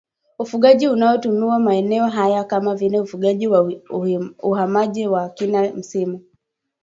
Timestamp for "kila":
5.29-5.73